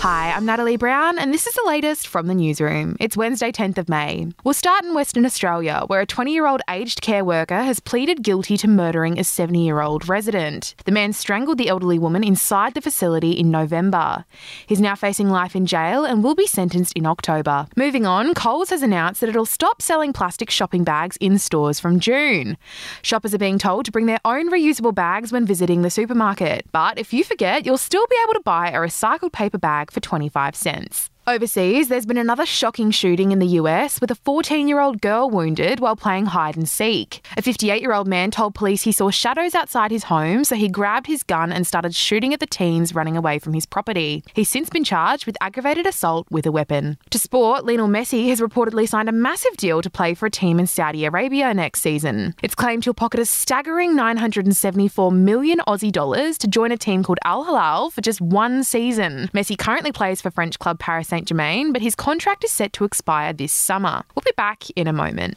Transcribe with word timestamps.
Hi, 0.00 0.32
I'm 0.32 0.46
Natalie 0.46 0.78
Brown, 0.78 1.18
and 1.18 1.30
this 1.30 1.46
is 1.46 1.52
the 1.52 1.64
latest 1.66 2.08
from 2.08 2.26
the 2.26 2.34
newsroom. 2.34 2.96
It's 2.98 3.18
Wednesday, 3.18 3.52
10th 3.52 3.76
of 3.76 3.90
May. 3.90 4.28
We'll 4.44 4.54
start 4.54 4.82
in 4.82 4.94
Western 4.94 5.26
Australia, 5.26 5.84
where 5.88 6.00
a 6.00 6.06
20 6.06 6.32
year 6.32 6.46
old 6.46 6.62
aged 6.70 7.02
care 7.02 7.22
worker 7.22 7.62
has 7.62 7.80
pleaded 7.80 8.22
guilty 8.22 8.56
to 8.56 8.66
murdering 8.66 9.18
a 9.18 9.24
70 9.24 9.62
year 9.62 9.82
old 9.82 10.08
resident. 10.08 10.74
The 10.86 10.90
man 10.90 11.12
strangled 11.12 11.58
the 11.58 11.68
elderly 11.68 11.98
woman 11.98 12.24
inside 12.24 12.72
the 12.72 12.80
facility 12.80 13.32
in 13.32 13.50
November. 13.50 14.24
He's 14.66 14.80
now 14.80 14.94
facing 14.94 15.28
life 15.28 15.54
in 15.54 15.66
jail 15.66 16.06
and 16.06 16.24
will 16.24 16.34
be 16.34 16.46
sentenced 16.46 16.94
in 16.94 17.04
October. 17.04 17.66
Moving 17.76 18.06
on, 18.06 18.32
Coles 18.32 18.70
has 18.70 18.82
announced 18.82 19.20
that 19.20 19.28
it'll 19.28 19.44
stop 19.44 19.82
selling 19.82 20.14
plastic 20.14 20.48
shopping 20.48 20.82
bags 20.82 21.18
in 21.18 21.38
stores 21.38 21.78
from 21.78 22.00
June. 22.00 22.56
Shoppers 23.02 23.34
are 23.34 23.38
being 23.38 23.58
told 23.58 23.84
to 23.84 23.92
bring 23.92 24.06
their 24.06 24.20
own 24.24 24.50
reusable 24.50 24.94
bags 24.94 25.30
when 25.30 25.44
visiting 25.44 25.82
the 25.82 25.90
supermarket, 25.90 26.64
but 26.72 26.98
if 26.98 27.12
you 27.12 27.22
forget, 27.22 27.66
you'll 27.66 27.76
still 27.76 28.06
be 28.06 28.16
able 28.24 28.32
to 28.32 28.40
buy 28.40 28.70
a 28.70 28.78
recycled 28.78 29.32
paper 29.32 29.58
bag 29.58 29.89
for 29.90 30.00
25 30.00 30.56
cents. 30.56 31.10
Overseas, 31.26 31.88
there's 31.88 32.06
been 32.06 32.16
another 32.16 32.46
shocking 32.46 32.90
shooting 32.90 33.30
in 33.30 33.40
the 33.40 33.58
US 33.60 34.00
with 34.00 34.10
a 34.10 34.14
14 34.14 34.66
year 34.66 34.80
old 34.80 35.02
girl 35.02 35.28
wounded 35.28 35.78
while 35.78 35.94
playing 35.94 36.26
hide 36.26 36.56
and 36.56 36.68
seek. 36.68 37.24
A 37.36 37.42
58 37.42 37.82
year 37.82 37.92
old 37.92 38.08
man 38.08 38.30
told 38.30 38.54
police 38.54 38.82
he 38.82 38.90
saw 38.90 39.10
shadows 39.10 39.54
outside 39.54 39.90
his 39.90 40.04
home, 40.04 40.44
so 40.44 40.56
he 40.56 40.68
grabbed 40.68 41.06
his 41.06 41.22
gun 41.22 41.52
and 41.52 41.66
started 41.66 41.94
shooting 41.94 42.32
at 42.32 42.40
the 42.40 42.46
teens 42.46 42.94
running 42.94 43.18
away 43.18 43.38
from 43.38 43.52
his 43.52 43.66
property. 43.66 44.24
He's 44.32 44.48
since 44.48 44.70
been 44.70 44.82
charged 44.82 45.26
with 45.26 45.36
aggravated 45.42 45.86
assault 45.86 46.26
with 46.30 46.46
a 46.46 46.52
weapon. 46.52 46.96
To 47.10 47.18
sport, 47.18 47.66
Lionel 47.66 47.88
Messi 47.88 48.28
has 48.30 48.40
reportedly 48.40 48.88
signed 48.88 49.10
a 49.10 49.12
massive 49.12 49.56
deal 49.58 49.82
to 49.82 49.90
play 49.90 50.14
for 50.14 50.26
a 50.26 50.30
team 50.30 50.58
in 50.58 50.66
Saudi 50.66 51.04
Arabia 51.04 51.52
next 51.52 51.82
season. 51.82 52.34
It's 52.42 52.54
claimed 52.54 52.84
he'll 52.84 52.94
pocket 52.94 53.20
a 53.20 53.26
staggering 53.26 53.94
974 53.94 55.12
million 55.12 55.60
Aussie 55.68 55.92
dollars 55.92 56.38
to 56.38 56.48
join 56.48 56.72
a 56.72 56.78
team 56.78 57.04
called 57.04 57.18
Al 57.24 57.44
Hilal 57.44 57.90
for 57.90 58.00
just 58.00 58.22
one 58.22 58.64
season. 58.64 59.28
Messi 59.34 59.56
currently 59.56 59.92
plays 59.92 60.22
for 60.22 60.30
French 60.30 60.58
club 60.58 60.78
Paris 60.78 61.09
Saint 61.10 61.26
Germain, 61.26 61.72
but 61.72 61.82
his 61.82 61.96
contract 61.96 62.44
is 62.44 62.52
set 62.52 62.72
to 62.74 62.84
expire 62.84 63.32
this 63.32 63.52
summer. 63.52 64.04
We'll 64.14 64.22
be 64.24 64.32
back 64.36 64.70
in 64.76 64.86
a 64.86 64.92
moment. 64.92 65.36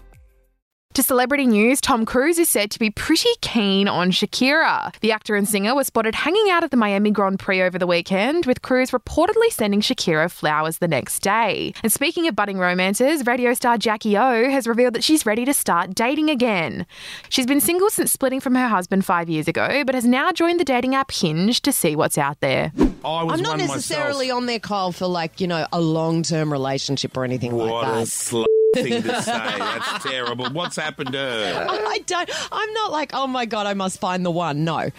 To 0.95 1.03
celebrity 1.03 1.47
news, 1.47 1.79
Tom 1.79 2.05
Cruise 2.05 2.37
is 2.37 2.49
said 2.49 2.69
to 2.71 2.77
be 2.79 2.89
pretty 2.89 3.29
keen 3.39 3.87
on 3.87 4.11
Shakira. 4.11 4.93
The 4.99 5.13
actor 5.13 5.35
and 5.37 5.47
singer 5.47 5.73
was 5.73 5.87
spotted 5.87 6.13
hanging 6.13 6.49
out 6.49 6.65
at 6.65 6.71
the 6.71 6.75
Miami 6.75 7.11
Grand 7.11 7.39
Prix 7.39 7.61
over 7.61 7.79
the 7.79 7.87
weekend, 7.87 8.45
with 8.45 8.61
Cruise 8.61 8.91
reportedly 8.91 9.49
sending 9.51 9.79
Shakira 9.79 10.29
flowers 10.29 10.79
the 10.79 10.89
next 10.89 11.21
day. 11.21 11.73
And 11.81 11.93
speaking 11.93 12.27
of 12.27 12.35
budding 12.35 12.57
romances, 12.57 13.25
radio 13.25 13.53
star 13.53 13.77
Jackie 13.77 14.17
O 14.17 14.49
has 14.49 14.67
revealed 14.67 14.93
that 14.95 15.03
she's 15.03 15.25
ready 15.25 15.45
to 15.45 15.53
start 15.53 15.95
dating 15.95 16.29
again. 16.29 16.85
She's 17.29 17.45
been 17.47 17.61
single 17.61 17.89
since 17.89 18.11
splitting 18.11 18.41
from 18.41 18.55
her 18.55 18.67
husband 18.67 19.05
five 19.05 19.29
years 19.29 19.47
ago, 19.47 19.83
but 19.85 19.95
has 19.95 20.03
now 20.05 20.33
joined 20.33 20.59
the 20.59 20.65
dating 20.65 20.93
app 20.93 21.09
Hinge 21.11 21.61
to 21.61 21.71
see 21.71 21.95
what's 21.95 22.17
out 22.17 22.41
there. 22.41 22.73
I 23.05 23.23
was 23.23 23.39
I'm 23.39 23.41
not 23.41 23.57
necessarily 23.59 24.25
myself. 24.27 24.41
on 24.41 24.45
their 24.45 24.59
call 24.59 24.91
for 24.91 25.07
like, 25.07 25.39
you 25.39 25.47
know, 25.47 25.65
a 25.71 25.79
long 25.79 26.21
term 26.21 26.51
relationship 26.51 27.15
or 27.15 27.23
anything 27.23 27.53
What 27.55 27.71
like 27.71 27.87
a 27.87 27.99
that. 28.01 28.07
sl- 28.09 28.43
thing 28.73 29.03
to 29.03 29.21
say. 29.21 29.31
That's 29.57 30.03
terrible. 30.03 30.49
What's 30.49 30.75
happened 30.75 31.11
to 31.13 31.17
her? 31.17 31.65
I 31.69 31.99
don't, 32.05 32.29
I'm 32.51 32.73
not 32.73 32.91
like, 32.91 33.11
oh 33.13 33.27
my 33.27 33.45
God, 33.45 33.67
I 33.67 33.73
must 33.73 33.99
find 33.99 34.25
the 34.25 34.31
one. 34.31 34.63
No. 34.63 34.77
I 34.77 34.91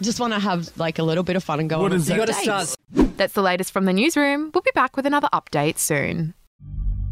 just 0.00 0.20
want 0.20 0.32
to 0.32 0.38
have 0.38 0.70
like 0.78 0.98
a 0.98 1.02
little 1.02 1.24
bit 1.24 1.36
of 1.36 1.44
fun 1.44 1.60
and 1.60 1.68
go 1.68 1.80
What 1.80 1.92
on 1.92 1.98
is 1.98 2.08
a 2.08 2.14
few 2.14 2.24
that? 2.24 2.44
dates. 2.44 2.76
That's 3.16 3.34
the 3.34 3.42
latest 3.42 3.72
from 3.72 3.84
the 3.84 3.92
newsroom. 3.92 4.50
We'll 4.54 4.62
be 4.62 4.70
back 4.74 4.96
with 4.96 5.04
another 5.06 5.28
update 5.32 5.78
soon. 5.78 6.34